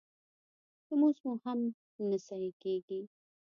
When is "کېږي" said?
2.63-3.01